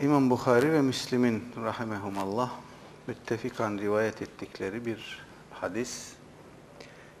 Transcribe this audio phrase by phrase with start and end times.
[0.00, 2.50] İmam Bukhari ve Müslim'in rahimehumallah
[3.06, 5.18] müttefikan rivayet ettikleri bir
[5.50, 6.12] hadis.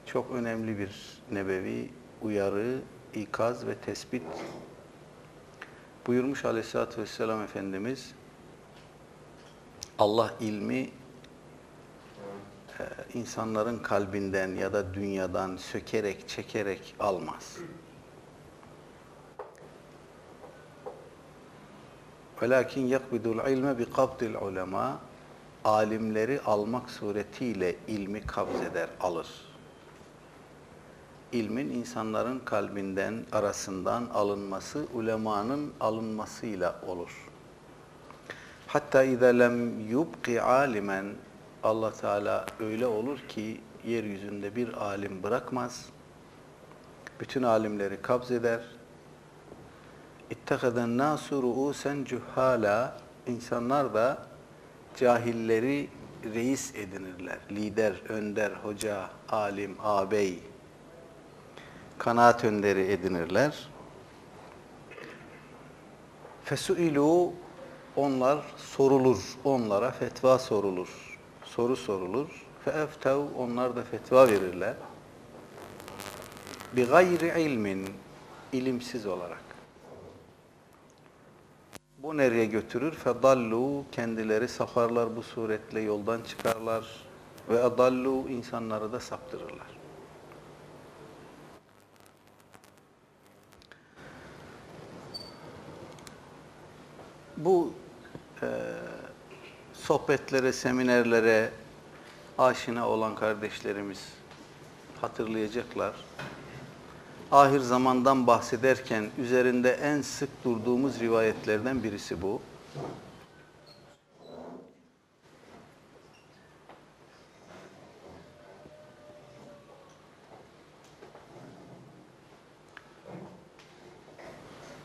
[0.06, 1.90] Çok önemli bir nebevi
[2.22, 2.80] uyarı,
[3.14, 4.22] ikaz ve tespit.
[6.06, 8.12] Buyurmuş aleyhissalatü vesselam Efendimiz,
[9.98, 10.90] Allah ilmi e,
[13.14, 17.56] insanların kalbinden ya da dünyadan sökerek, çekerek almaz.
[22.42, 24.98] Velakin yakbidul ilme bi kabdil ulema
[25.64, 29.28] alimleri almak suretiyle ilmi kabzeder, alır.
[31.32, 37.30] İlmin insanların kalbinden, arasından alınması, ulemanın alınmasıyla olur.
[38.66, 41.06] Hatta izâ lem yubqi alimen
[41.62, 45.86] Allah Teala öyle olur ki yeryüzünde bir alim bırakmaz.
[47.20, 48.60] Bütün alimleri kabzeder.
[50.30, 52.96] İttehaden nasu ru'usen cuhala
[53.26, 54.26] insanlar da
[54.96, 55.88] cahilleri
[56.34, 57.38] reis edinirler.
[57.50, 60.38] Lider, önder, hoca, alim, ağabey,
[61.98, 63.68] kanaat önderi edinirler.
[66.44, 67.32] Fesuilu
[67.96, 69.18] onlar sorulur.
[69.44, 71.18] Onlara fetva sorulur.
[71.44, 72.28] Soru sorulur.
[72.64, 74.74] Feeftev onlar da fetva verirler.
[76.76, 77.88] Bi gayri ilmin
[78.52, 79.53] ilimsiz olarak.
[82.04, 82.94] Bu nereye götürür?
[82.94, 86.84] Fedallu kendileri saparlar bu suretle yoldan çıkarlar
[87.48, 89.66] ve adallu insanları da saptırırlar.
[97.36, 97.72] Bu
[98.42, 98.48] e,
[99.72, 101.50] sohbetlere, seminerlere
[102.38, 104.08] aşina olan kardeşlerimiz
[105.00, 105.94] hatırlayacaklar.
[107.34, 112.40] Ahir zamandan bahsederken üzerinde en sık durduğumuz rivayetlerden birisi bu.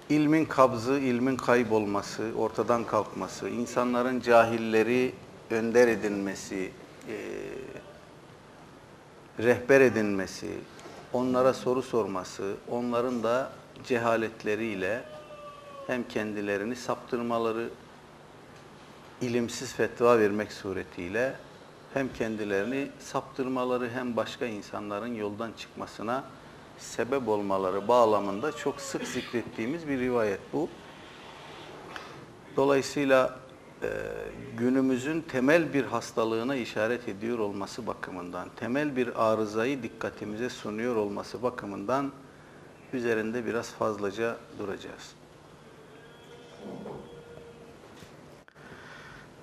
[0.10, 5.14] İlmin kabzı, ilmin kaybolması, ortadan kalkması, insanların cahilleri
[5.50, 6.72] önder edinmesi,
[7.10, 7.16] e,
[9.40, 10.48] rehber edinmesi,
[11.14, 13.52] onlara soru sorması, onların da
[13.88, 15.04] cehaletleriyle
[15.88, 17.70] hem kendilerini saptırmaları,
[19.22, 21.36] ilimsiz fetva vermek suretiyle
[21.94, 26.24] hem kendilerini saptırmaları hem başka insanların yoldan çıkmasına
[26.78, 30.70] sebep olmaları bağlamında çok sık zikrettiğimiz bir rivayet bu.
[32.56, 33.40] Dolayısıyla
[34.58, 42.12] günümüzün temel bir hastalığına işaret ediyor olması bakımından, temel bir arızayı dikkatimize sunuyor olması bakımından
[42.94, 45.16] üzerinde biraz fazlaca duracağız.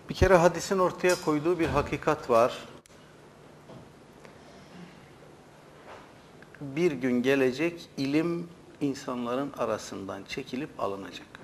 [0.08, 2.58] Bir kere hadisin ortaya koyduğu bir hakikat var.
[6.60, 8.48] Bir gün gelecek ilim
[8.80, 11.35] insanların arasından çekilip alınacak.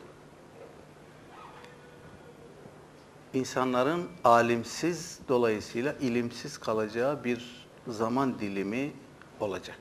[3.34, 8.92] İnsanların alimsiz dolayısıyla ilimsiz kalacağı bir zaman dilimi
[9.40, 9.78] olacak.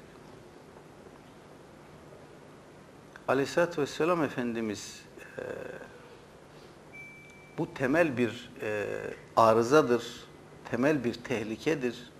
[3.28, 5.01] Aleyhisselatü Vesselam Efendimiz
[5.38, 5.44] e,
[7.57, 8.85] bu temel bir e,
[9.35, 10.03] arızadır,
[10.72, 12.12] temel bir tehlikedir.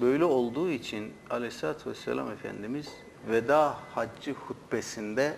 [0.00, 2.88] Böyle olduğu için Aleyhisselatü Vesselam Efendimiz
[3.28, 5.36] veda haccı hutbesinde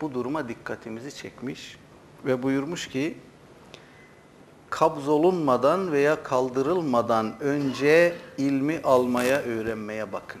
[0.00, 1.78] bu duruma dikkatimizi çekmiş
[2.24, 3.18] ve buyurmuş ki
[4.78, 10.40] kabzolunmadan veya kaldırılmadan önce ilmi almaya, öğrenmeye bakın.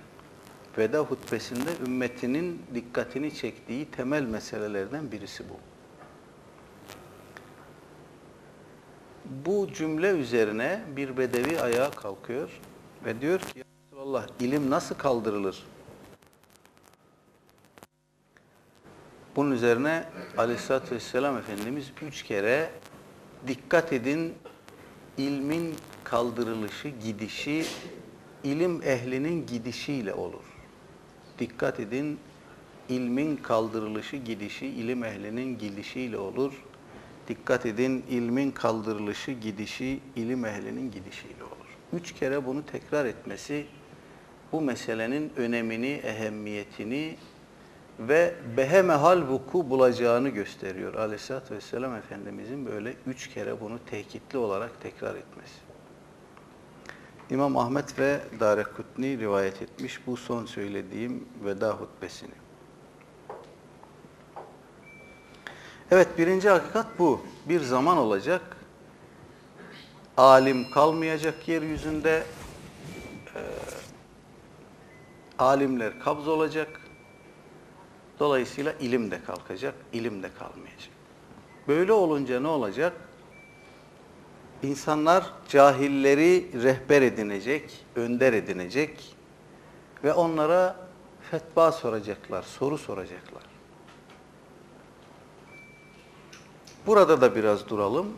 [0.78, 5.56] Veda hutbesinde ümmetinin dikkatini çektiği temel meselelerden birisi bu.
[9.46, 12.48] Bu cümle üzerine bir bedevi ayağa kalkıyor
[13.04, 15.64] ve diyor ki, Resulallah ilim nasıl kaldırılır?
[19.36, 20.04] Bunun üzerine
[20.36, 22.70] Aleyhisselatü Vesselam Efendimiz üç kere
[23.46, 24.34] dikkat edin
[25.18, 25.74] ilmin
[26.04, 27.64] kaldırılışı, gidişi
[28.44, 30.44] ilim ehlinin gidişiyle olur.
[31.38, 32.18] Dikkat edin
[32.88, 36.52] ilmin kaldırılışı, gidişi ilim ehlinin gidişiyle olur.
[37.28, 41.68] Dikkat edin ilmin kaldırılışı, gidişi ilim ehlinin gidişiyle olur.
[41.92, 43.66] Üç kere bunu tekrar etmesi
[44.52, 47.16] bu meselenin önemini, ehemmiyetini
[47.98, 55.14] ve behemehal vuku bulacağını gösteriyor Aleyhisselatü Vesselam Efendimizin böyle üç kere bunu tehkitli olarak tekrar
[55.14, 55.54] etmesi.
[57.30, 62.34] İmam Ahmet ve Darekutni rivayet etmiş bu son söylediğim veda hutbesini.
[65.90, 67.20] Evet birinci hakikat bu.
[67.48, 68.42] Bir zaman olacak.
[70.16, 72.22] Alim kalmayacak yeryüzünde.
[73.36, 73.40] Ee,
[75.38, 76.80] alimler kabz olacak.
[78.20, 80.92] Dolayısıyla ilim de kalkacak, ilim de kalmayacak.
[81.68, 82.92] Böyle olunca ne olacak?
[84.62, 89.16] İnsanlar cahilleri rehber edinecek, önder edinecek
[90.04, 90.76] ve onlara
[91.30, 93.42] fetva soracaklar, soru soracaklar.
[96.86, 98.16] Burada da biraz duralım.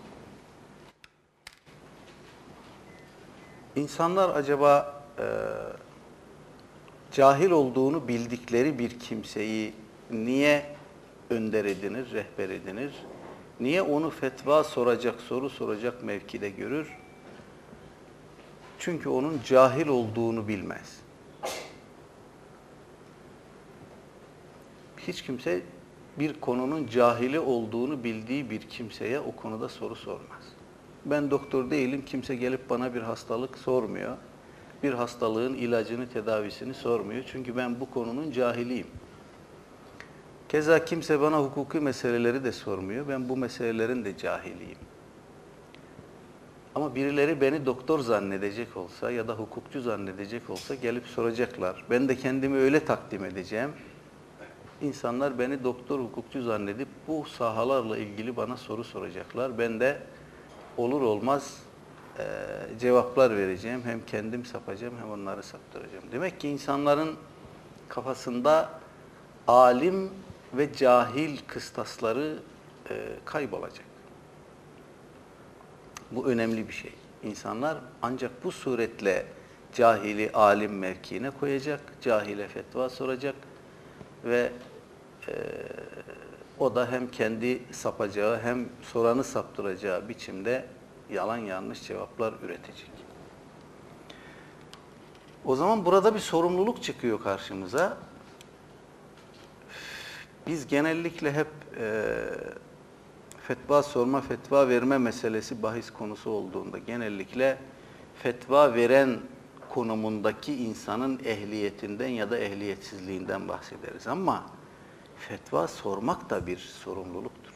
[3.76, 5.24] İnsanlar acaba e,
[7.12, 9.74] cahil olduğunu bildikleri bir kimseyi
[10.12, 10.66] niye
[11.30, 12.92] önder edinir, rehber edinir?
[13.60, 16.88] Niye onu fetva soracak, soru soracak mevkide görür?
[18.78, 21.00] Çünkü onun cahil olduğunu bilmez.
[24.98, 25.62] Hiç kimse
[26.18, 30.44] bir konunun cahili olduğunu bildiği bir kimseye o konuda soru sormaz.
[31.04, 34.16] Ben doktor değilim, kimse gelip bana bir hastalık sormuyor.
[34.82, 37.24] Bir hastalığın ilacını, tedavisini sormuyor.
[37.32, 38.86] Çünkü ben bu konunun cahiliyim.
[40.50, 43.08] Keza kimse bana hukuki meseleleri de sormuyor.
[43.08, 44.78] Ben bu meselelerin de cahiliyim.
[46.74, 51.84] Ama birileri beni doktor zannedecek olsa ya da hukukçu zannedecek olsa gelip soracaklar.
[51.90, 53.70] Ben de kendimi öyle takdim edeceğim.
[54.82, 59.58] İnsanlar beni doktor, hukukçu zannedip bu sahalarla ilgili bana soru soracaklar.
[59.58, 59.98] Ben de
[60.76, 61.62] olur olmaz
[62.18, 62.24] e,
[62.80, 63.82] cevaplar vereceğim.
[63.84, 66.04] Hem kendim sapacağım hem onları saptıracağım.
[66.12, 67.16] Demek ki insanların
[67.88, 68.70] kafasında
[69.48, 70.10] alim
[70.54, 72.38] ve cahil kıstasları
[72.90, 73.84] e, kaybolacak.
[76.10, 76.92] Bu önemli bir şey.
[77.22, 79.26] İnsanlar ancak bu suretle
[79.74, 83.34] cahili alim mevkiine koyacak, cahile fetva soracak
[84.24, 84.52] ve
[85.28, 85.32] e,
[86.58, 90.66] o da hem kendi sapacağı hem soranı saptıracağı biçimde
[91.10, 92.90] yalan yanlış cevaplar üretecek.
[95.44, 97.96] O zaman burada bir sorumluluk çıkıyor karşımıza.
[100.46, 101.48] Biz genellikle hep
[101.80, 102.14] e,
[103.42, 107.58] fetva sorma, fetva verme meselesi bahis konusu olduğunda genellikle
[108.22, 109.18] fetva veren
[109.68, 114.06] konumundaki insanın ehliyetinden ya da ehliyetsizliğinden bahsederiz.
[114.06, 114.44] Ama
[115.16, 117.52] fetva sormak da bir sorumluluktur.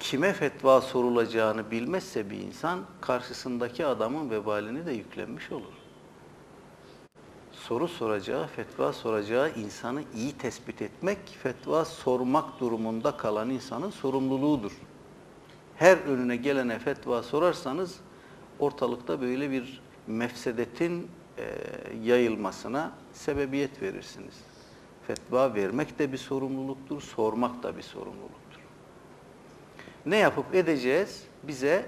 [0.00, 5.72] Kime fetva sorulacağını bilmezse bir insan karşısındaki adamın vebalini de yüklenmiş olur.
[7.68, 14.72] Soru soracağı, fetva soracağı insanı iyi tespit etmek, fetva sormak durumunda kalan insanın sorumluluğudur.
[15.76, 17.96] Her önüne gelene fetva sorarsanız
[18.58, 21.44] ortalıkta böyle bir mefsedetin e,
[22.04, 24.34] yayılmasına sebebiyet verirsiniz.
[25.06, 28.60] Fetva vermek de bir sorumluluktur, sormak da bir sorumluluktur.
[30.06, 31.22] Ne yapıp edeceğiz?
[31.42, 31.86] Bize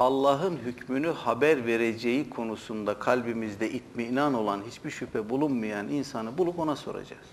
[0.00, 7.26] Allah'ın hükmünü haber vereceği konusunda kalbimizde itminan olan, hiçbir şüphe bulunmayan insanı bulup ona soracağız.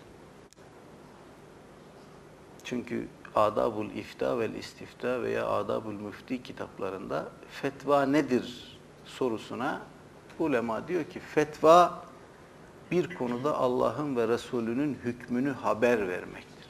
[2.64, 7.30] Çünkü Adabul İfta vel İstifta veya Adabul Müfti kitaplarında
[7.62, 9.82] fetva nedir sorusuna
[10.40, 12.04] ulema diyor ki fetva
[12.92, 16.66] bir konuda Allah'ın ve Resulünün hükmünü haber vermektir.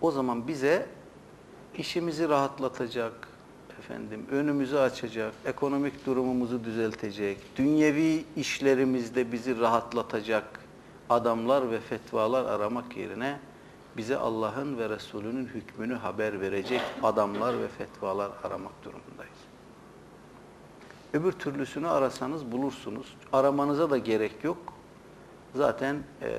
[0.00, 0.88] O zaman bize
[1.78, 3.28] işimizi rahatlatacak,
[3.78, 10.44] efendim önümüzü açacak, ekonomik durumumuzu düzeltecek, dünyevi işlerimizde bizi rahatlatacak
[11.10, 13.38] adamlar ve fetvalar aramak yerine
[13.96, 19.38] bize Allah'ın ve Resulünün hükmünü haber verecek adamlar ve fetvalar aramak durumundayız.
[21.12, 23.16] Öbür türlüsünü arasanız bulursunuz.
[23.32, 24.58] Aramanıza da gerek yok.
[25.54, 26.30] Zaten e,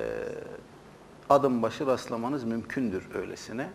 [1.30, 3.70] adım başı rastlamanız mümkündür öylesine.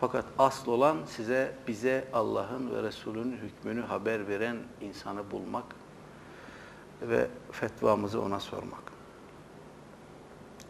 [0.00, 5.64] Fakat asıl olan size, bize Allah'ın ve Resulünün hükmünü haber veren insanı bulmak
[7.02, 8.82] ve fetvamızı ona sormak.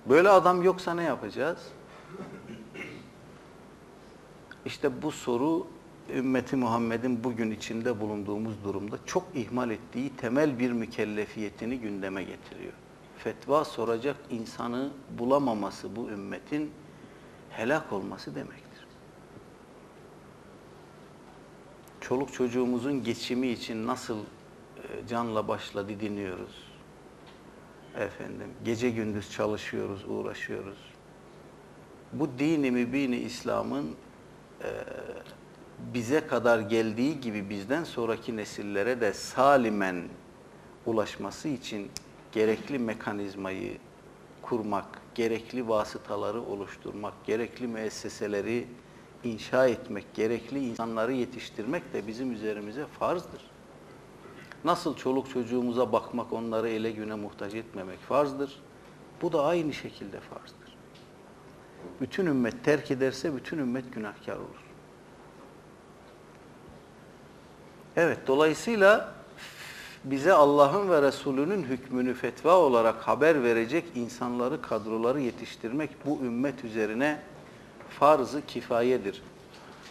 [0.07, 1.59] Böyle adam yoksa ne yapacağız?
[4.65, 5.67] İşte bu soru
[6.15, 12.73] ümmeti Muhammed'in bugün içinde bulunduğumuz durumda çok ihmal ettiği temel bir mükellefiyetini gündeme getiriyor.
[13.19, 16.71] Fetva soracak insanı bulamaması bu ümmetin
[17.51, 18.70] helak olması demektir.
[22.11, 26.55] Çoluk çocuğumuzun geçimi için nasıl e, canla başla didiniyoruz.
[27.97, 30.79] Efendim, gece gündüz çalışıyoruz, uğraşıyoruz.
[32.12, 33.97] Bu dini mübini İslam'ın
[34.64, 34.69] e,
[35.95, 40.09] bize kadar geldiği gibi bizden sonraki nesillere de salimen
[40.87, 41.90] ulaşması için
[42.33, 43.79] gerekli mekanizmayı
[44.43, 48.67] kurmak, gerekli vasıtaları oluşturmak, gerekli müesseseleri
[49.25, 53.50] inşa etmek, gerekli insanları yetiştirmek de bizim üzerimize farzdır.
[54.65, 58.62] Nasıl çoluk çocuğumuza bakmak, onları ele güne muhtaç etmemek farzdır.
[59.23, 60.77] Bu da aynı şekilde farzdır.
[62.00, 64.65] Bütün ümmet terk ederse bütün ümmet günahkar olur.
[67.97, 69.15] Evet, dolayısıyla
[70.05, 77.21] bize Allah'ın ve Resulünün hükmünü fetva olarak haber verecek insanları, kadroları yetiştirmek bu ümmet üzerine
[77.99, 79.23] farz-ı kifayedir.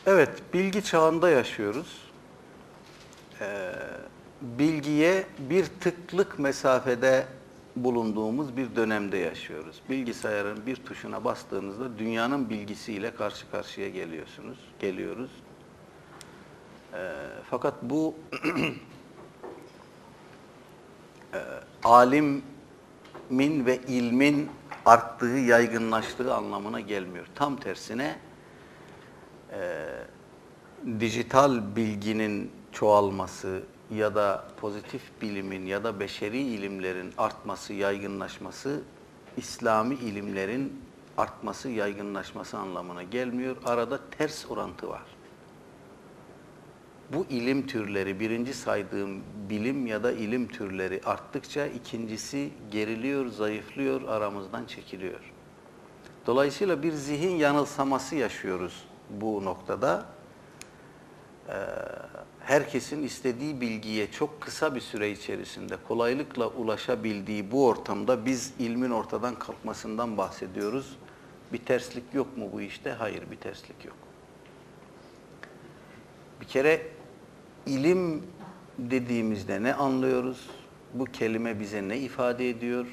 [0.05, 1.97] Evet, bilgi çağında yaşıyoruz.
[3.41, 3.71] Ee,
[4.41, 7.25] bilgiye bir tıklık mesafede
[7.75, 9.81] bulunduğumuz bir dönemde yaşıyoruz.
[9.89, 15.31] Bilgisayarın bir tuşuna bastığınızda dünyanın bilgisiyle karşı karşıya geliyorsunuz, geliyoruz.
[16.93, 17.11] Ee,
[17.49, 18.15] fakat bu
[21.33, 21.39] e,
[23.29, 24.49] alimin ve ilmin
[24.85, 27.25] arttığı, yaygınlaştığı anlamına gelmiyor.
[27.35, 28.19] Tam tersine
[29.51, 29.85] e,
[30.99, 33.63] dijital bilginin çoğalması
[33.95, 38.81] ya da pozitif bilimin ya da beşeri ilimlerin artması, yaygınlaşması
[39.37, 40.81] İslami ilimlerin
[41.17, 43.55] artması, yaygınlaşması anlamına gelmiyor.
[43.65, 45.01] Arada ters orantı var.
[47.13, 54.65] Bu ilim türleri, birinci saydığım bilim ya da ilim türleri arttıkça ikincisi geriliyor, zayıflıyor, aramızdan
[54.65, 55.19] çekiliyor.
[56.27, 60.05] Dolayısıyla bir zihin yanılsaması yaşıyoruz bu noktada.
[61.49, 61.53] Ee,
[62.39, 69.35] herkesin istediği bilgiye çok kısa bir süre içerisinde kolaylıkla ulaşabildiği bu ortamda biz ilmin ortadan
[69.35, 70.97] kalkmasından bahsediyoruz.
[71.53, 72.91] Bir terslik yok mu bu işte?
[72.91, 73.97] Hayır, bir terslik yok.
[76.41, 76.98] Bir kere
[77.65, 78.23] ilim
[78.77, 80.49] dediğimizde ne anlıyoruz?
[80.93, 82.87] Bu kelime bize ne ifade ediyor?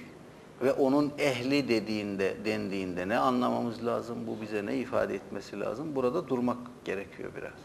[0.62, 4.26] Ve onun ehli dediğinde, dendiğinde ne anlamamız lazım?
[4.26, 5.96] Bu bize ne ifade etmesi lazım?
[5.96, 7.58] Burada durmak gerekiyor biraz.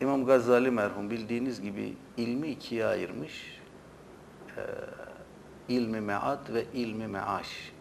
[0.00, 3.60] İmam Gazali merhum bildiğiniz gibi ilmi ikiye ayırmış.
[4.56, 4.62] Ee,
[5.68, 7.72] ilmi mead ve ilmi meaş.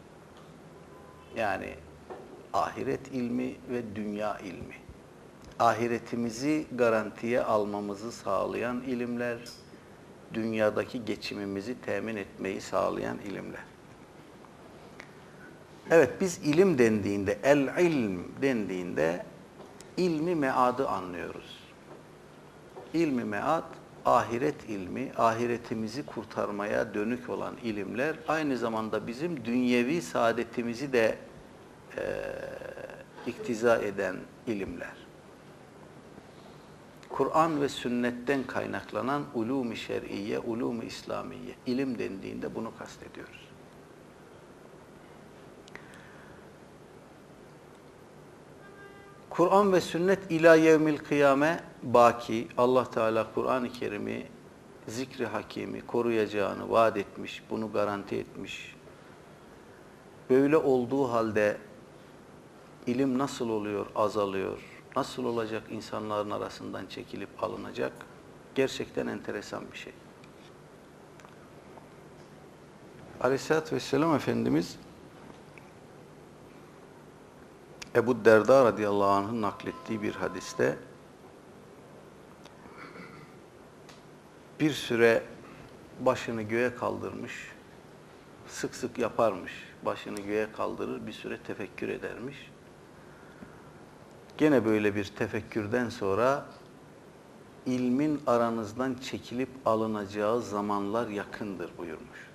[1.38, 1.70] Yani
[2.54, 4.85] ahiret ilmi ve dünya ilmi.
[5.60, 9.38] Ahiretimizi garantiye almamızı sağlayan ilimler,
[10.34, 13.64] dünyadaki geçimimizi temin etmeyi sağlayan ilimler.
[15.92, 19.26] Evet biz ilim dendiğinde, el ilm dendiğinde
[19.98, 21.60] ilmi meadı anlıyoruz.
[22.94, 23.64] İlmi mead,
[24.06, 31.18] ahiret ilmi, ahiretimizi kurtarmaya dönük olan ilimler, aynı zamanda bizim dünyevi saadetimizi de
[31.98, 32.02] e,
[33.28, 34.16] iktiza eden
[34.48, 35.05] ilimler.
[37.10, 43.46] Kur'an ve sünnetten kaynaklanan ulûm-i şer'iyye, ulûm-i İslamiye, ilim dendiğinde bunu kastediyoruz.
[49.30, 52.48] Kur'an ve sünnet ila yevmil kıyame baki.
[52.58, 54.28] Allah Teala Kur'an-ı Kerim'i
[54.88, 58.76] zikri hakimi koruyacağını vaat etmiş, bunu garanti etmiş.
[60.30, 61.58] Böyle olduğu halde
[62.88, 64.75] ilim nasıl oluyor, azalıyor?
[64.96, 67.94] Nasıl olacak insanların arasından çekilip alınacak?
[68.56, 69.94] Gerçekten enteresan bir şey.
[73.22, 74.78] Aleyhisselatü Vesselam Efendimiz
[77.96, 80.78] Ebu Derda radıyallahu anh'ın naklettiği bir hadiste
[84.60, 85.24] bir süre
[86.00, 87.52] başını göğe kaldırmış,
[88.48, 89.54] sık sık yaparmış,
[89.86, 92.52] başını göğe kaldırır, bir süre tefekkür edermiş.
[94.38, 96.46] Gene böyle bir tefekkürden sonra
[97.66, 102.30] ilmin aranızdan çekilip alınacağı zamanlar yakındır buyurmuş.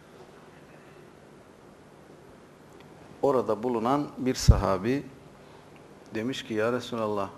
[3.23, 5.07] Orada bulunan bir sahabi
[6.15, 7.31] demiş ki ya Resulallah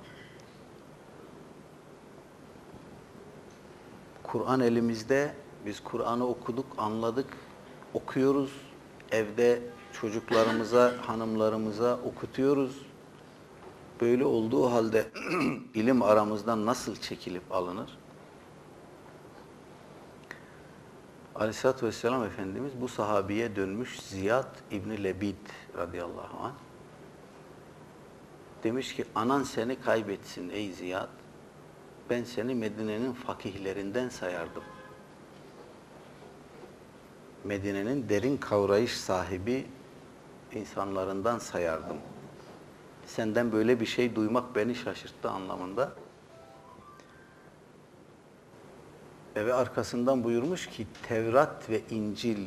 [4.22, 5.34] Kur'an elimizde
[5.66, 7.26] biz Kur'an'ı okuduk, anladık,
[7.94, 8.52] okuyoruz.
[9.10, 12.91] Evde çocuklarımıza, hanımlarımıza okutuyoruz.
[14.02, 15.06] Böyle olduğu halde
[15.74, 17.98] ilim aramızdan nasıl çekilip alınır?
[21.34, 25.36] Aleyhisselatü Vesselam Efendimiz bu sahabiye dönmüş Ziyad İbni Lebid
[25.76, 26.52] radıyallahu anh.
[28.64, 31.08] Demiş ki anan seni kaybetsin ey Ziyad.
[32.10, 34.64] Ben seni Medine'nin fakihlerinden sayardım.
[37.44, 39.66] Medine'nin derin kavrayış sahibi
[40.52, 41.96] insanlarından sayardım.
[43.16, 45.92] Senden böyle bir şey duymak beni şaşırttı anlamında.
[49.36, 52.46] Ve arkasından buyurmuş ki Tevrat ve İncil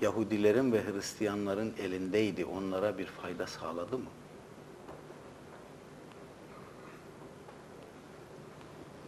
[0.00, 2.44] Yahudilerin ve Hristiyanların elindeydi.
[2.44, 4.10] Onlara bir fayda sağladı mı?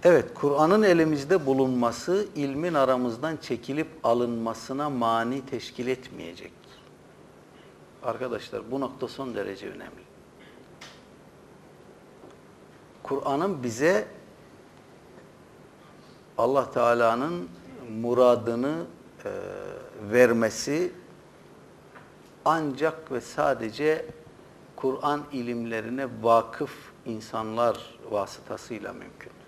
[0.02, 6.58] Evet, Kur'an'ın elimizde bulunması ilmin aramızdan çekilip alınmasına mani teşkil etmeyecek.
[8.02, 10.02] Arkadaşlar bu nokta son derece önemli.
[13.02, 14.09] Kur'an'ın bize
[16.38, 17.49] Allah Teala'nın
[18.00, 18.87] muradını
[19.25, 19.31] e,
[20.12, 20.93] vermesi
[22.45, 24.07] ancak ve sadece
[24.76, 26.73] Kur'an ilimlerine vakıf
[27.07, 29.38] insanlar vasıtasıyla mümkündür.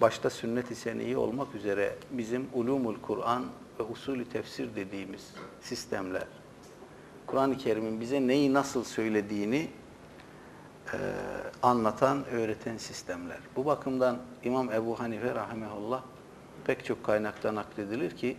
[0.00, 3.46] Başta sünnet-i seniye olmak üzere bizim ulumul Kur'an
[3.78, 6.26] ve usulü tefsir dediğimiz sistemler,
[7.30, 9.68] Kur'an-ı Kerim'in bize neyi nasıl söylediğini
[10.92, 10.98] e,
[11.62, 13.38] anlatan, öğreten sistemler.
[13.56, 16.02] Bu bakımdan İmam Ebu Hanife rahimehullah
[16.64, 18.36] pek çok kaynakta nakledilir ki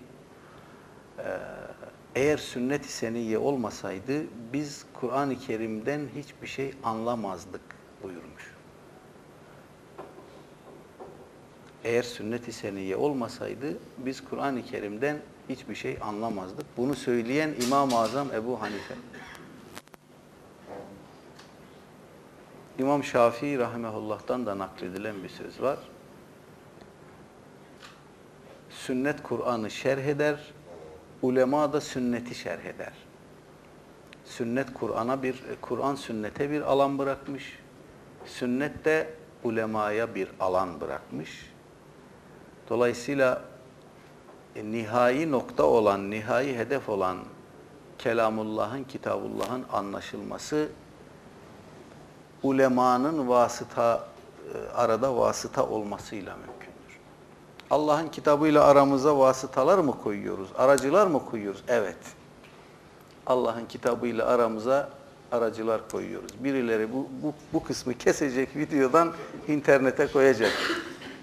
[1.20, 1.38] e,
[2.16, 7.62] eğer sünnet-i seniyye olmasaydı biz Kur'an-ı Kerim'den hiçbir şey anlamazdık
[8.04, 8.56] buyurmuş.
[11.84, 15.18] Eğer sünnet-i seniyye olmasaydı biz Kur'an-ı Kerim'den
[15.50, 16.66] hiçbir şey anlamazdık.
[16.78, 18.96] Bunu söyleyen İmam-ı Azam Ebu Hanife.
[22.80, 25.80] İmam Şafii rahimehullah'tan da nakledilen bir söz var.
[28.70, 30.54] Sünnet Kur'an'ı şerh eder,
[31.22, 32.94] ulema da sünneti şerh eder.
[34.26, 37.60] Sünnet Kur'an'a bir Kur'an sünnete bir alan bırakmış.
[38.26, 41.52] Sünnet de ulemaya bir alan bırakmış.
[42.70, 43.42] Dolayısıyla
[44.56, 47.18] e, nihai nokta olan, nihai hedef olan
[47.98, 50.70] kelamullahın, kitabullahın anlaşılması
[52.44, 54.08] ulemanın vasıta
[54.54, 57.00] e, arada vasıta olmasıyla mümkündür.
[57.70, 60.50] Allah'ın kitabıyla aramıza vasıtalar mı koyuyoruz?
[60.58, 61.64] Aracılar mı koyuyoruz?
[61.68, 61.98] Evet.
[63.28, 64.90] Allah'ın kitabıyla aramıza
[65.32, 66.44] aracılar koyuyoruz.
[66.44, 69.14] Birileri bu, bu, bu kısmı kesecek videodan
[69.48, 70.52] internete koyacak.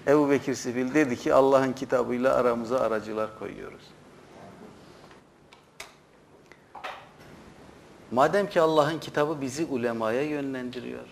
[0.09, 3.83] Ebu Bekir Sifil dedi ki Allah'ın kitabıyla aramıza aracılar koyuyoruz.
[8.11, 11.05] Madem ki Allah'ın kitabı bizi ulemaya yönlendiriyor.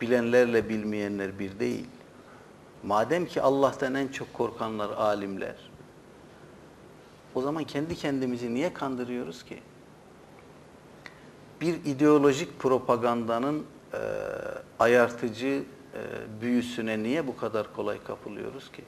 [0.00, 1.86] Bilenlerle bilmeyenler bir değil.
[2.82, 5.70] Madem ki Allah'tan en çok korkanlar alimler.
[7.34, 9.62] O zaman kendi kendimizi niye kandırıyoruz ki?
[11.60, 13.98] Bir ideolojik propagandanın e,
[14.78, 15.64] ayartıcı
[16.40, 18.84] büyüsüne niye bu kadar kolay kapılıyoruz ki?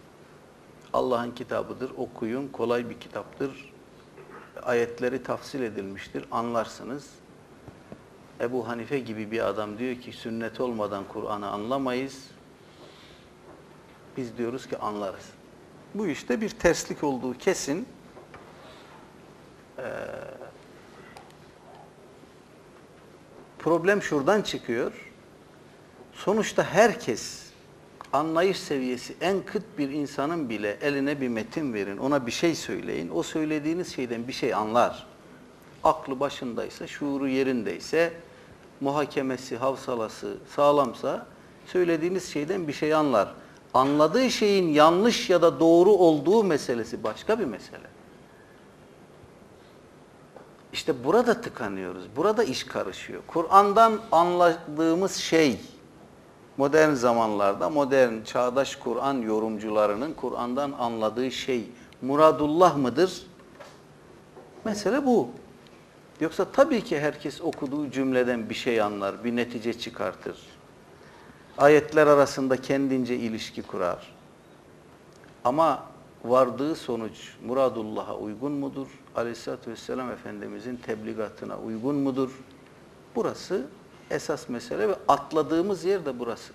[0.93, 3.73] Allah'ın kitabıdır, okuyun, kolay bir kitaptır,
[4.62, 7.11] ayetleri tafsil edilmiştir, anlarsınız.
[8.40, 12.27] Ebu Hanife gibi bir adam diyor ki sünnet olmadan Kur'an'ı anlamayız.
[14.17, 15.31] Biz diyoruz ki anlarız.
[15.95, 17.88] Bu işte bir terslik olduğu kesin.
[19.79, 19.83] Ee,
[23.59, 25.13] problem şuradan çıkıyor.
[26.16, 27.44] Sonuçta herkes
[28.12, 33.11] anlayış seviyesi en kıt bir insanın bile eline bir metin verin, ona bir şey söyleyin.
[33.14, 35.07] O söylediğiniz şeyden bir şey anlar.
[35.85, 38.12] Aklı başındaysa, şuuru yerindeyse,
[38.81, 41.27] muhakemesi, havsalası sağlamsa
[41.66, 43.35] söylediğiniz şeyden bir şey anlar.
[43.74, 47.87] Anladığı şeyin yanlış ya da doğru olduğu meselesi başka bir mesele.
[50.72, 52.05] İşte burada tıkanıyoruz.
[52.16, 53.22] Burada iş karışıyor.
[53.27, 55.61] Kur'an'dan anladığımız şey
[56.57, 61.64] modern zamanlarda modern çağdaş Kur'an yorumcularının Kur'an'dan anladığı şey
[62.03, 63.27] muradullah mıdır?
[64.64, 65.29] Mesele bu.
[66.21, 70.38] Yoksa tabii ki herkes okuduğu cümleden bir şey anlar, bir netice çıkartır.
[71.59, 74.14] Ayetler arasında kendince ilişki kurar.
[75.45, 75.83] Ama
[76.25, 78.87] vardığı sonuç muradullah'a uygun mudur?
[79.17, 82.31] Aleyhisselatü Vesselam Efendimizin tebligatına uygun mudur?
[83.14, 83.67] Burası
[84.11, 86.53] esas mesele ve atladığımız yer de burası.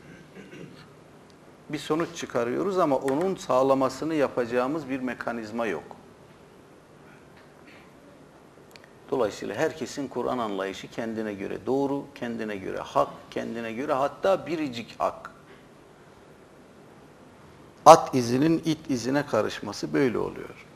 [1.69, 5.83] Bir sonuç çıkarıyoruz ama onun sağlamasını yapacağımız bir mekanizma yok.
[9.11, 15.31] Dolayısıyla herkesin Kur'an anlayışı kendine göre doğru, kendine göre hak, kendine göre hatta biricik hak.
[17.85, 20.68] At izinin it izine karışması böyle oluyor.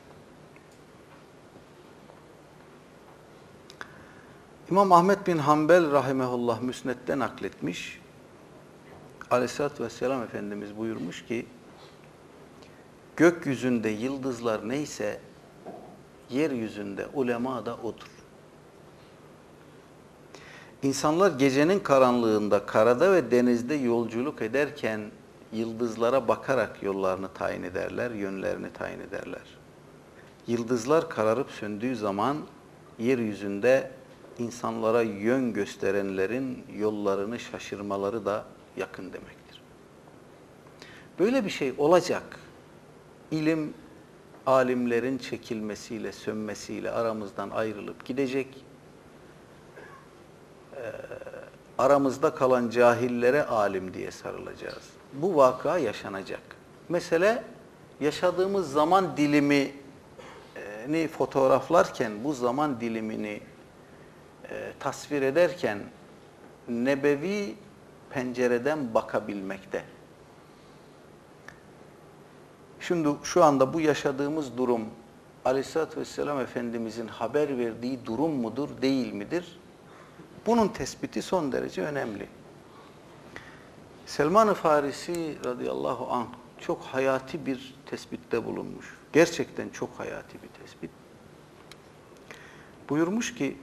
[4.70, 8.00] İmam Ahmet bin Hanbel rahimehullah müsnette nakletmiş.
[9.30, 11.46] Aleyhisselatü Vesselam Efendimiz buyurmuş ki
[13.16, 15.20] gökyüzünde yıldızlar neyse
[16.30, 18.10] yeryüzünde ulema da odur.
[20.82, 25.00] İnsanlar gecenin karanlığında karada ve denizde yolculuk ederken
[25.52, 29.58] yıldızlara bakarak yollarını tayin ederler, yönlerini tayin ederler.
[30.46, 32.36] Yıldızlar kararıp söndüğü zaman
[32.98, 33.90] yeryüzünde
[34.38, 38.44] insanlara yön gösterenlerin yollarını şaşırmaları da
[38.76, 39.62] yakın demektir.
[41.18, 42.40] Böyle bir şey olacak.
[43.30, 43.74] İlim
[44.46, 48.64] alimlerin çekilmesiyle, sönmesiyle aramızdan ayrılıp gidecek.
[50.76, 50.92] Ee,
[51.78, 54.90] aramızda kalan cahillere alim diye sarılacağız.
[55.12, 56.42] Bu vaka yaşanacak.
[56.88, 57.44] Mesele
[58.00, 63.40] yaşadığımız zaman dilimini fotoğraflarken, bu zaman dilimini
[64.54, 65.78] e, tasvir ederken
[66.68, 67.54] nebevi
[68.10, 69.84] pencereden bakabilmekte.
[72.80, 74.84] Şimdi şu anda bu yaşadığımız durum
[75.44, 79.58] Aleyhisselatü Vesselam Efendimizin haber verdiği durum mudur, değil midir?
[80.46, 82.28] Bunun tespiti son derece önemli.
[84.06, 86.26] Selman-ı Farisi radıyallahu anh
[86.60, 88.98] çok hayati bir tespitte bulunmuş.
[89.12, 90.90] Gerçekten çok hayati bir tespit.
[92.88, 93.56] Buyurmuş ki,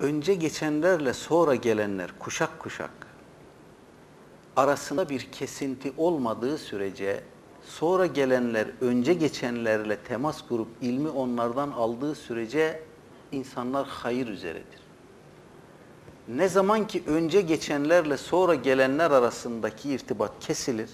[0.00, 2.90] önce geçenlerle sonra gelenler kuşak kuşak
[4.56, 7.20] arasında bir kesinti olmadığı sürece
[7.64, 12.82] sonra gelenler önce geçenlerle temas kurup ilmi onlardan aldığı sürece
[13.32, 14.80] insanlar hayır üzeredir.
[16.28, 20.90] Ne zaman ki önce geçenlerle sonra gelenler arasındaki irtibat kesilir,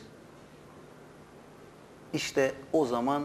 [2.12, 3.24] işte o zaman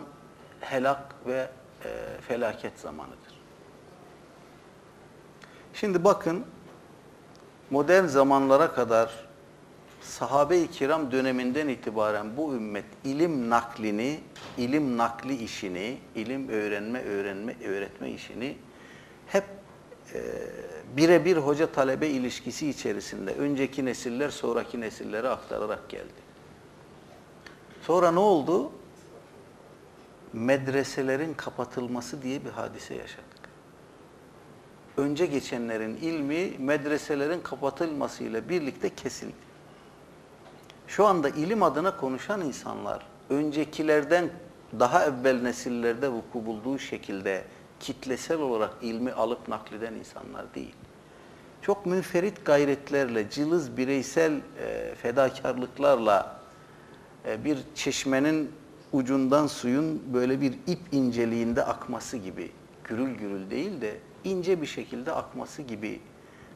[0.60, 1.50] helak ve
[1.86, 3.31] e, felaket zamanıdır.
[5.74, 6.46] Şimdi bakın
[7.70, 9.32] modern zamanlara kadar
[10.02, 14.20] sahabe-i kiram döneminden itibaren bu ümmet ilim naklini,
[14.58, 18.58] ilim nakli işini, ilim öğrenme, öğrenme, öğretme işini
[19.28, 19.44] hep
[20.14, 20.22] e,
[20.98, 26.22] birebir hoca talebe ilişkisi içerisinde önceki nesiller sonraki nesillere aktararak geldi.
[27.82, 28.72] Sonra ne oldu?
[30.34, 33.31] Medreselerin kapatılması diye bir hadise yaşadık.
[34.98, 39.52] Önce geçenlerin ilmi medreselerin kapatılmasıyla birlikte kesildi.
[40.88, 44.30] Şu anda ilim adına konuşan insanlar öncekilerden
[44.80, 47.44] daha evvel nesillerde vuku bulduğu şekilde
[47.80, 50.76] kitlesel olarak ilmi alıp nakleden insanlar değil.
[51.62, 56.40] Çok münferit gayretlerle, cılız bireysel e, fedakarlıklarla
[57.26, 58.52] e, bir çeşmenin
[58.92, 62.52] ucundan suyun böyle bir ip inceliğinde akması gibi,
[62.84, 66.02] gürül gürül değil de ince bir şekilde akması gibi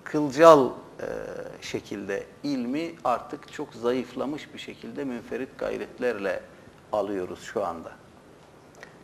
[0.04, 1.06] kılcal e,
[1.62, 6.41] şekilde ilmi artık çok zayıflamış bir şekilde münferit gayretlerle
[6.91, 7.91] alıyoruz şu anda.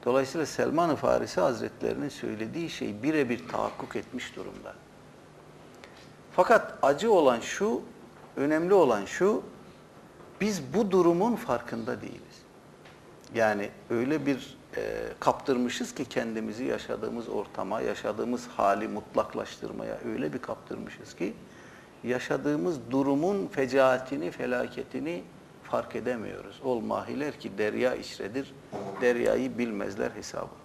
[0.05, 4.73] Dolayısıyla Selman-ı Farisi Hazretlerinin söylediği şey birebir tahakkuk etmiş durumda.
[6.31, 7.81] Fakat acı olan şu,
[8.35, 9.43] önemli olan şu,
[10.41, 12.41] biz bu durumun farkında değiliz.
[13.35, 21.15] Yani öyle bir e, kaptırmışız ki kendimizi yaşadığımız ortama, yaşadığımız hali mutlaklaştırmaya öyle bir kaptırmışız
[21.15, 21.33] ki
[22.03, 25.23] yaşadığımız durumun fecaatini, felaketini
[25.63, 26.61] fark edemiyoruz.
[26.63, 28.53] Ol mahiler ki derya işredir,
[29.01, 30.61] deryayı bilmezler hesabı.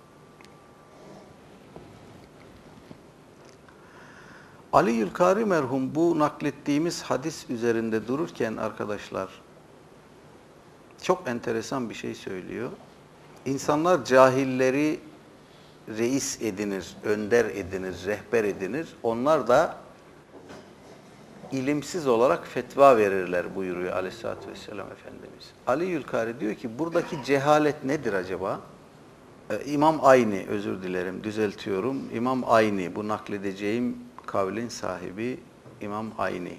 [4.72, 9.28] Ali Yülkari merhum bu naklettiğimiz hadis üzerinde dururken arkadaşlar
[11.02, 12.70] çok enteresan bir şey söylüyor.
[13.46, 15.00] İnsanlar cahilleri
[15.88, 18.88] reis edinir, önder edinir, rehber edinir.
[19.02, 19.76] Onlar da
[21.52, 25.50] ilimsiz olarak fetva verirler buyuruyor aleyhissalatü vesselam Efendimiz.
[25.66, 28.60] Ali Yülkari diyor ki buradaki cehalet nedir acaba?
[29.50, 32.02] Ee, İmam Ayni özür dilerim düzeltiyorum.
[32.14, 35.40] İmam Ayni bu nakledeceğim kavlin sahibi
[35.80, 36.58] İmam Ayni.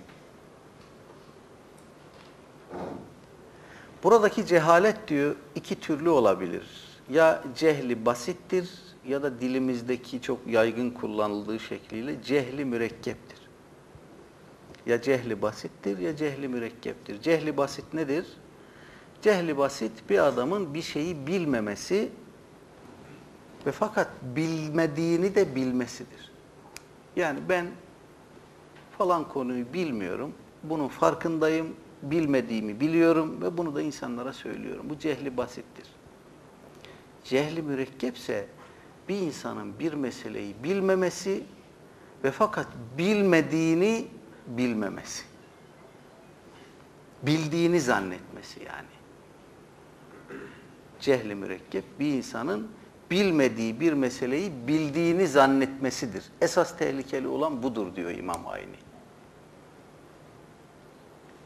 [4.03, 6.67] Buradaki cehalet diyor iki türlü olabilir.
[7.09, 8.69] Ya cehli basittir
[9.07, 13.37] ya da dilimizdeki çok yaygın kullanıldığı şekliyle cehli mürekkeptir.
[14.85, 17.21] Ya cehli basittir ya cehli mürekkeptir.
[17.21, 18.25] Cehli basit nedir?
[19.21, 22.09] Cehli basit bir adamın bir şeyi bilmemesi
[23.65, 26.31] ve fakat bilmediğini de bilmesidir.
[27.15, 27.65] Yani ben
[28.97, 30.33] falan konuyu bilmiyorum,
[30.63, 34.85] bunun farkındayım, bilmediğimi biliyorum ve bunu da insanlara söylüyorum.
[34.89, 35.85] Bu cehli basittir.
[37.23, 38.47] Cehli mürekkepse
[39.09, 41.43] bir insanın bir meseleyi bilmemesi
[42.23, 44.07] ve fakat bilmediğini
[44.47, 45.23] bilmemesi.
[47.23, 48.87] Bildiğini zannetmesi yani.
[50.99, 52.67] Cehli mürekkep bir insanın
[53.11, 56.23] bilmediği bir meseleyi bildiğini zannetmesidir.
[56.41, 58.86] Esas tehlikeli olan budur diyor İmam Ayni.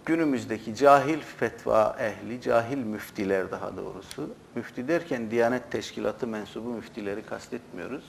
[0.06, 8.04] Günümüzdeki cahil fetva ehli, cahil müftiler daha doğrusu, müfti derken Diyanet Teşkilatı mensubu müftileri kastetmiyoruz.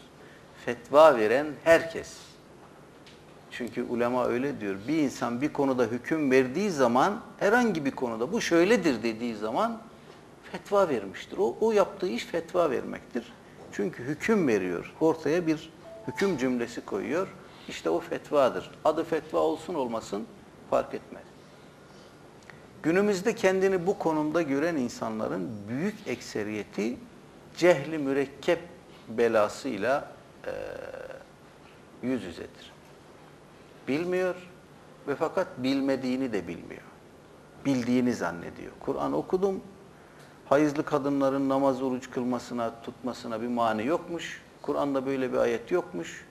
[0.65, 2.17] Fetva veren herkes.
[3.51, 4.77] Çünkü ulema öyle diyor.
[4.89, 9.79] Bir insan bir konuda hüküm verdiği zaman, herhangi bir konuda bu şöyledir dediği zaman
[10.53, 11.39] fetva vermiştir.
[11.39, 13.33] O, o yaptığı iş fetva vermektir.
[13.73, 14.93] Çünkü hüküm veriyor.
[15.01, 15.71] Ortaya bir
[16.09, 17.29] hüküm cümlesi koyuyor.
[17.69, 18.71] İşte o fetvadır.
[18.85, 20.27] Adı fetva olsun olmasın
[20.71, 21.32] fark etmez.
[22.83, 26.97] Günümüzde kendini bu konumda gören insanların büyük ekseriyeti
[27.57, 28.59] cehli mürekkep
[29.09, 30.13] belasıyla
[30.47, 30.53] e,
[32.03, 32.73] yüz yüzedir.
[33.89, 34.35] Bilmiyor
[35.09, 36.83] ve fakat bilmediğini de bilmiyor.
[37.65, 38.73] Bildiğini zannediyor.
[38.81, 39.61] Kur'an okudum,
[40.49, 44.43] hayızlı kadınların namaz oruç kılmasına, tutmasına bir mani yokmuş.
[44.63, 46.27] Kur'an'da böyle bir ayet yokmuş.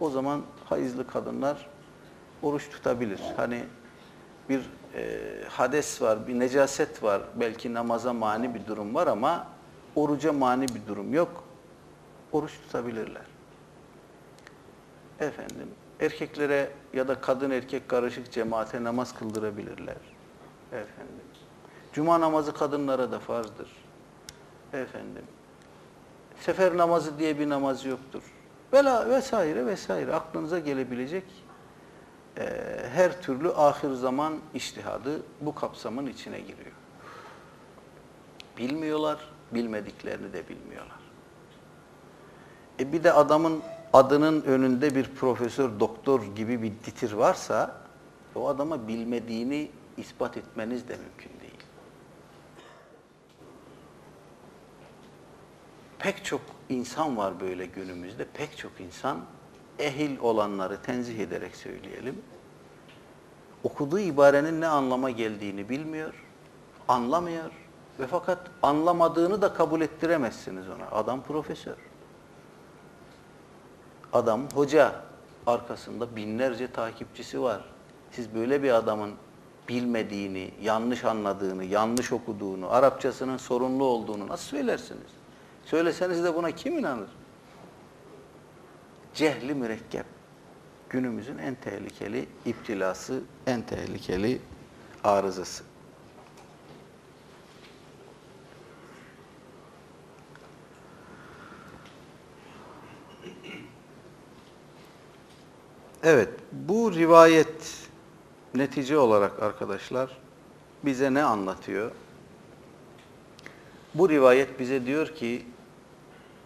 [0.00, 1.68] O zaman hayızlı kadınlar
[2.42, 3.20] oruç tutabilir.
[3.36, 3.64] Hani
[4.48, 4.60] bir
[4.96, 9.46] e, hades var, bir necaset var, belki namaza mani bir durum var ama
[9.96, 11.44] oruca mani bir durum yok.
[12.32, 13.22] Oruç tutabilirler.
[15.20, 15.68] Efendim,
[16.00, 19.96] erkeklere ya da kadın erkek karışık cemaate namaz kıldırabilirler.
[20.72, 21.26] Efendim.
[21.92, 23.70] Cuma namazı kadınlara da farzdır.
[24.72, 25.24] Efendim.
[26.40, 28.22] Sefer namazı diye bir namaz yoktur.
[28.72, 31.24] Vela vesaire vesaire aklınıza gelebilecek
[32.92, 36.72] her türlü ahir zaman iştihadı bu kapsamın içine giriyor.
[38.58, 39.18] Bilmiyorlar,
[39.52, 40.98] bilmediklerini de bilmiyorlar.
[42.80, 47.80] E bir de adamın adının önünde bir profesör, doktor gibi bir titir varsa
[48.34, 51.64] o adama bilmediğini ispat etmeniz de mümkün değil.
[55.98, 58.26] Pek çok insan var böyle günümüzde.
[58.34, 59.20] Pek çok insan
[59.78, 62.22] ehil olanları tenzih ederek söyleyelim.
[63.64, 66.24] Okuduğu ibarenin ne anlama geldiğini bilmiyor,
[66.88, 67.50] anlamıyor
[68.00, 70.98] ve fakat anlamadığını da kabul ettiremezsiniz ona.
[70.98, 71.76] Adam profesör.
[74.12, 74.92] Adam hoca.
[75.46, 77.64] Arkasında binlerce takipçisi var.
[78.10, 79.10] Siz böyle bir adamın
[79.68, 85.10] bilmediğini, yanlış anladığını, yanlış okuduğunu, Arapçasının sorunlu olduğunu nasıl söylersiniz?
[85.64, 87.08] Söyleseniz de buna kim inanır?
[89.16, 90.06] Cehli mürekkep.
[90.90, 94.40] Günümüzün en tehlikeli iptilası, en tehlikeli
[95.04, 95.64] arızası.
[106.02, 107.88] Evet, bu rivayet
[108.54, 110.18] netice olarak arkadaşlar
[110.84, 111.90] bize ne anlatıyor?
[113.94, 115.46] Bu rivayet bize diyor ki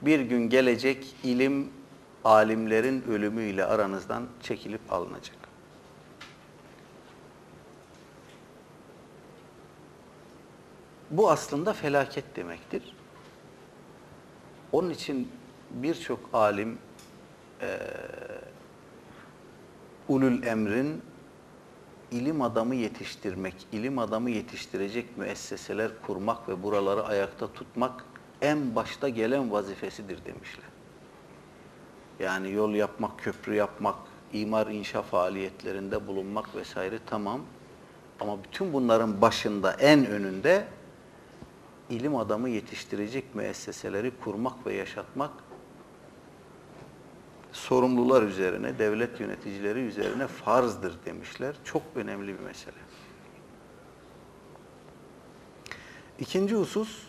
[0.03, 1.80] bir gün gelecek ilim
[2.25, 5.37] alimlerin ölümüyle aranızdan çekilip alınacak.
[11.11, 12.83] Bu aslında felaket demektir.
[14.73, 15.29] Onun için
[15.71, 16.79] birçok alim
[17.61, 17.79] e,
[20.09, 21.03] ulul emrin
[22.11, 28.05] ilim adamı yetiştirmek, ilim adamı yetiştirecek müesseseler kurmak ve buraları ayakta tutmak
[28.43, 30.70] en başta gelen vazifesidir demişler.
[32.21, 33.97] Yani yol yapmak, köprü yapmak,
[34.33, 37.41] imar inşa faaliyetlerinde bulunmak vesaire tamam.
[38.21, 40.67] Ama bütün bunların başında, en önünde
[41.91, 45.31] ilim adamı yetiştirecek müesseseleri kurmak ve yaşatmak
[47.53, 51.55] sorumlular üzerine, devlet yöneticileri üzerine farzdır demişler.
[51.65, 52.77] Çok önemli bir mesele.
[56.19, 57.03] İkinci husus,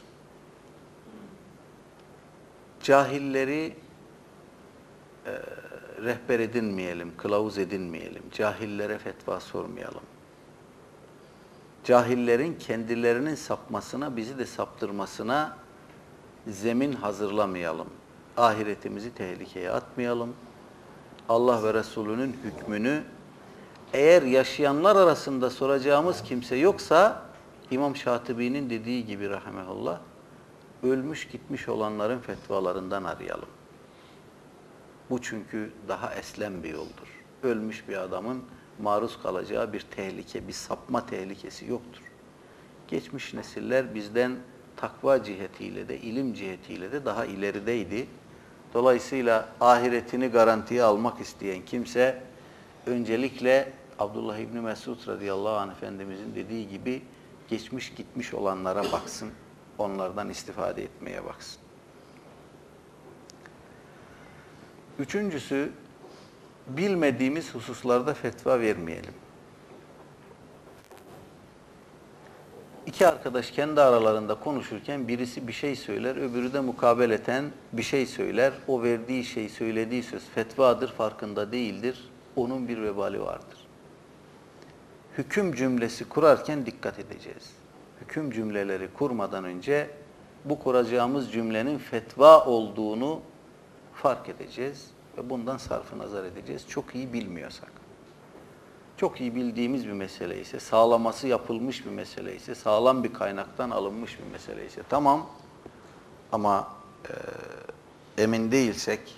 [2.83, 3.75] cahilleri
[5.25, 5.31] e,
[6.03, 10.03] rehber edinmeyelim, kılavuz edinmeyelim, cahillere fetva sormayalım.
[11.83, 15.57] Cahillerin kendilerinin sapmasına, bizi de saptırmasına
[16.47, 17.87] zemin hazırlamayalım
[18.37, 20.33] ahiretimizi tehlikeye atmayalım.
[21.29, 23.03] Allah ve Resulünün hükmünü
[23.93, 27.21] eğer yaşayanlar arasında soracağımız kimse yoksa
[27.71, 29.99] İmam Şatibi'nin dediği gibi rahmetullah
[30.83, 33.49] ölmüş gitmiş olanların fetvalarından arayalım.
[35.11, 37.21] Bu çünkü daha eslem bir yoldur.
[37.43, 38.43] Ölmüş bir adamın
[38.81, 42.01] maruz kalacağı bir tehlike, bir sapma tehlikesi yoktur.
[42.87, 44.35] Geçmiş nesiller bizden
[44.75, 48.07] takva cihetiyle de, ilim cihetiyle de daha ilerideydi.
[48.73, 52.23] Dolayısıyla ahiretini garantiye almak isteyen kimse
[52.85, 57.01] öncelikle Abdullah İbni Mesud radıyallahu anh Efendimizin dediği gibi
[57.49, 59.29] geçmiş gitmiş olanlara baksın.
[59.77, 61.70] Onlardan istifade etmeye baksın.
[65.01, 65.69] Üçüncüsü,
[66.67, 69.13] bilmediğimiz hususlarda fetva vermeyelim.
[72.85, 78.53] iki arkadaş kendi aralarında konuşurken birisi bir şey söyler, öbürü de mukabeleten bir şey söyler.
[78.67, 82.09] O verdiği şey, söylediği söz fetvadır, farkında değildir.
[82.35, 83.67] Onun bir vebali vardır.
[85.17, 87.53] Hüküm cümlesi kurarken dikkat edeceğiz.
[88.01, 89.89] Hüküm cümleleri kurmadan önce
[90.45, 93.21] bu kuracağımız cümlenin fetva olduğunu
[94.01, 96.67] fark edeceğiz ve bundan sarfı nazar edeceğiz.
[96.67, 97.71] Çok iyi bilmiyorsak.
[98.97, 104.19] Çok iyi bildiğimiz bir mesele ise, sağlaması yapılmış bir mesele ise, sağlam bir kaynaktan alınmış
[104.19, 105.29] bir mesele ise tamam
[106.31, 106.67] ama
[108.17, 109.15] e, emin değilsek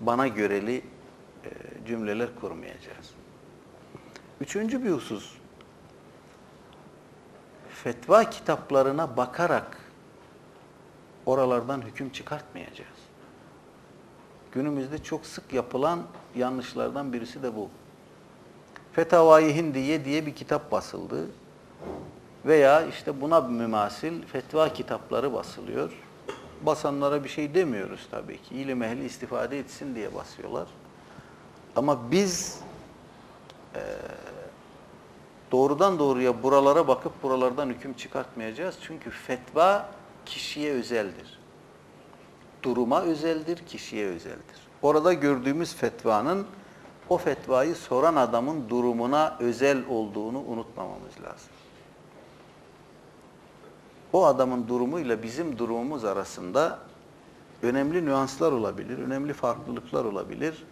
[0.00, 0.76] bana göreli
[1.44, 1.50] e,
[1.86, 3.10] cümleler kurmayacağız.
[4.40, 5.34] Üçüncü bir husus,
[7.68, 9.78] fetva kitaplarına bakarak
[11.26, 13.11] oralardan hüküm çıkartmayacağız.
[14.52, 16.02] Günümüzde çok sık yapılan
[16.36, 17.68] yanlışlardan birisi de bu.
[18.92, 21.26] Fetavai Hindiye diye bir kitap basıldı.
[22.46, 25.92] Veya işte buna mümasil fetva kitapları basılıyor.
[26.62, 28.54] Basanlara bir şey demiyoruz tabii ki.
[28.54, 30.68] İlim ehli istifade etsin diye basıyorlar.
[31.76, 32.60] Ama biz
[33.74, 33.80] e,
[35.52, 38.78] doğrudan doğruya buralara bakıp buralardan hüküm çıkartmayacağız.
[38.82, 39.88] Çünkü fetva
[40.26, 41.41] kişiye özeldir.
[42.62, 44.62] Duruma özeldir, kişiye özeldir.
[44.82, 46.46] Orada gördüğümüz fetvanın
[47.08, 51.50] o fetvayı soran adamın durumuna özel olduğunu unutmamamız lazım.
[54.12, 56.78] O adamın durumuyla bizim durumumuz arasında
[57.62, 60.64] önemli nüanslar olabilir, önemli farklılıklar olabilir.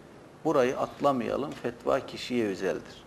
[0.45, 3.03] Burayı atlamayalım, fetva kişiye özeldir.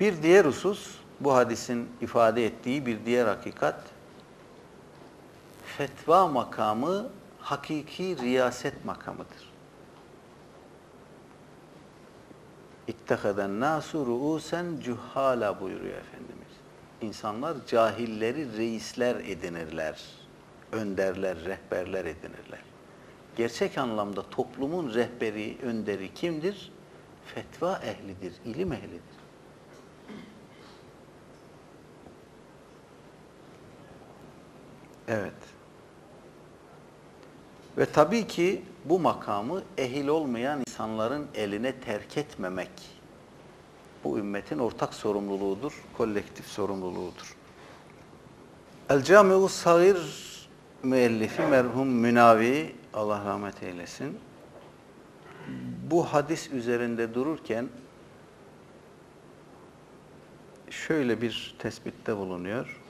[0.00, 3.93] Bir diğer husus, bu hadisin ifade ettiği bir diğer hakikat,
[5.78, 7.10] fetva makamı
[7.40, 9.54] hakiki riyaset makamıdır.
[12.88, 16.54] İttehaden nasu ruusen cuhala buyuruyor Efendimiz.
[17.00, 20.02] İnsanlar cahilleri reisler edinirler,
[20.72, 22.62] önderler, rehberler edinirler.
[23.36, 26.72] Gerçek anlamda toplumun rehberi, önderi kimdir?
[27.26, 29.14] Fetva ehlidir, ilim ehlidir.
[35.08, 35.54] Evet.
[37.78, 42.70] Ve tabii ki bu makamı ehil olmayan insanların eline terk etmemek
[44.04, 47.36] bu ümmetin ortak sorumluluğudur, kolektif sorumluluğudur.
[48.90, 49.96] El Camiu Sagir
[50.82, 54.18] müellifi merhum Münavi Allah rahmet eylesin.
[55.90, 57.68] Bu hadis üzerinde dururken
[60.70, 62.80] şöyle bir tespitte bulunuyor.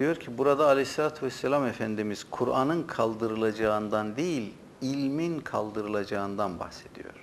[0.00, 7.14] Diyor ki burada aleyhissalatü vesselam Efendimiz Kur'an'ın kaldırılacağından değil, ilmin kaldırılacağından bahsediyor.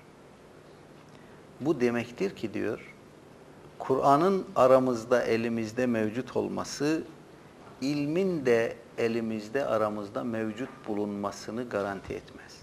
[1.62, 2.94] Bu demektir ki diyor,
[3.80, 7.04] Kur'an'ın aramızda, elimizde mevcut olması,
[7.82, 12.58] ilmin de elimizde, aramızda mevcut bulunmasını garanti etmez.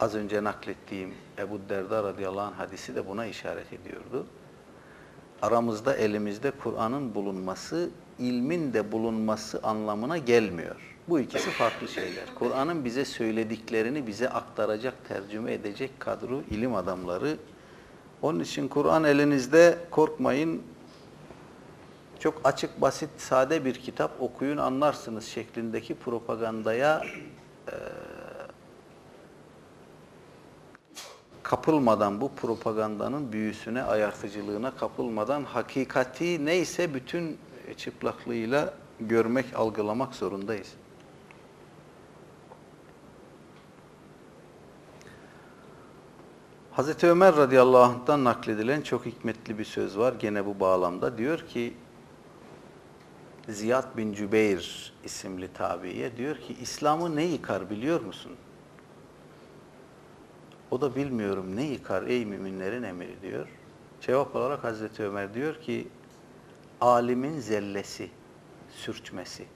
[0.00, 4.26] Az önce naklettiğim Ebu Derda radıyallahu anh hadisi de buna işaret ediyordu
[5.42, 10.76] aramızda elimizde Kur'an'ın bulunması, ilmin de bulunması anlamına gelmiyor.
[11.08, 12.24] Bu ikisi farklı şeyler.
[12.34, 17.36] Kur'an'ın bize söylediklerini bize aktaracak, tercüme edecek kadro ilim adamları.
[18.22, 20.62] Onun için Kur'an elinizde korkmayın.
[22.20, 27.02] Çok açık, basit, sade bir kitap okuyun anlarsınız şeklindeki propagandaya
[27.68, 27.74] e,
[31.52, 37.38] kapılmadan bu propagandanın büyüsüne, ayartıcılığına kapılmadan hakikati neyse bütün
[37.76, 40.72] çıplaklığıyla görmek, algılamak zorundayız.
[46.70, 51.18] Hazreti Ömer radıyallahu anh'tan nakledilen çok hikmetli bir söz var gene bu bağlamda.
[51.18, 51.74] Diyor ki
[53.48, 58.32] Ziyad bin Cübeyr isimli tabiye diyor ki İslam'ı ne yıkar biliyor musun?
[60.72, 63.48] O da bilmiyorum ne yıkar ey müminlerin emri diyor.
[64.00, 65.88] Cevap olarak Hazreti Ömer diyor ki
[66.80, 68.10] alimin zellesi,
[68.70, 69.46] sürçmesi.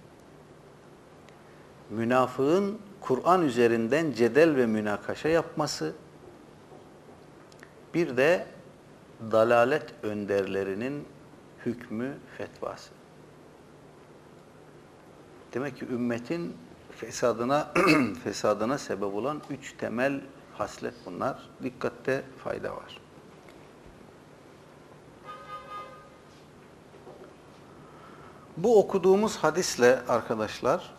[1.90, 5.92] Münafığın Kur'an üzerinden cedel ve münakaşa yapması,
[7.94, 8.46] bir de
[9.32, 11.04] dalalet önderlerinin
[11.66, 12.90] hükmü, fetvası.
[15.54, 16.56] Demek ki ümmetin
[16.90, 17.72] fesadına
[18.24, 20.20] fesadına sebep olan üç temel
[20.58, 21.38] haslet bunlar.
[21.62, 23.00] Dikkatte fayda var.
[28.56, 30.92] Bu okuduğumuz hadisle arkadaşlar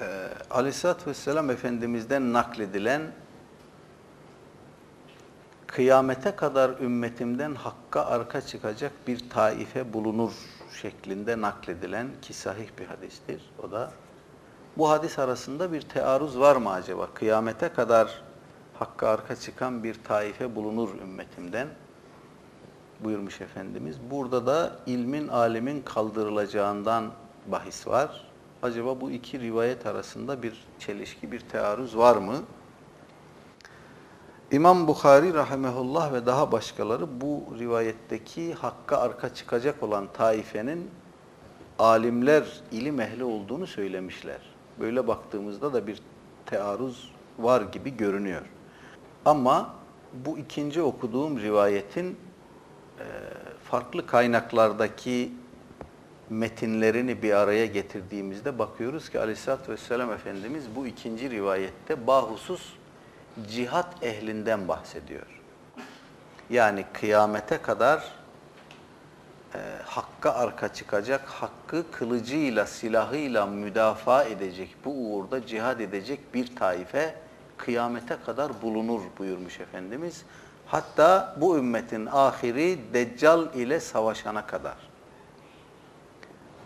[0.00, 3.02] e, Aleyhisselatü Vesselam Efendimiz'den nakledilen
[5.66, 10.32] kıyamete kadar ümmetimden hakka arka çıkacak bir taife bulunur
[10.82, 13.50] şeklinde nakledilen ki sahih bir hadistir.
[13.62, 13.92] O da
[14.76, 17.08] bu hadis arasında bir tearruz var mı acaba?
[17.14, 18.22] Kıyamete kadar
[18.78, 21.68] hakka arka çıkan bir taife bulunur ümmetimden
[23.00, 23.96] buyurmuş Efendimiz.
[24.10, 27.10] Burada da ilmin, alimin kaldırılacağından
[27.46, 28.26] bahis var.
[28.62, 32.36] Acaba bu iki rivayet arasında bir çelişki, bir tearruz var mı?
[34.52, 40.90] İmam Bukhari rahimehullah ve daha başkaları bu rivayetteki hakka arka çıkacak olan taifenin
[41.78, 44.49] alimler, ilim ehli olduğunu söylemişler.
[44.80, 46.02] Böyle baktığımızda da bir
[46.46, 48.42] tearruz var gibi görünüyor.
[49.24, 49.74] Ama
[50.12, 52.16] bu ikinci okuduğum rivayetin
[52.98, 53.04] e,
[53.64, 55.32] farklı kaynaklardaki
[56.30, 62.72] metinlerini bir araya getirdiğimizde bakıyoruz ki Aleyhisselatü Vesselam Efendimiz bu ikinci rivayette bahusus
[63.50, 65.26] cihat ehlinden bahsediyor.
[66.50, 68.19] Yani kıyamete kadar
[69.54, 77.14] e, hakka arka çıkacak, hakkı kılıcıyla, silahıyla müdafaa edecek, bu uğurda cihad edecek bir taife
[77.56, 80.24] kıyamete kadar bulunur buyurmuş Efendimiz.
[80.66, 84.76] Hatta bu ümmetin ahiri Deccal ile savaşana kadar.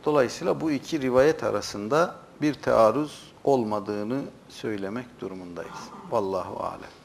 [0.05, 5.78] Dolayısıyla bu iki rivayet arasında bir tearruz olmadığını söylemek durumundayız.
[6.11, 7.03] Vallahu alem.